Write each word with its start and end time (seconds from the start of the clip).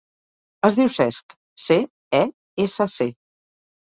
Es 0.69 0.77
diu 0.79 0.87
Cesc: 0.93 1.35
ce, 1.67 1.79
e, 2.23 2.25
essa, 2.67 2.89
ce. 2.99 3.09